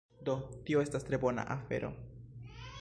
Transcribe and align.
Do, 0.29 0.33
tio 0.69 0.81
estas 0.85 1.05
tre 1.09 1.21
bona 1.27 1.45
afero 1.59 1.95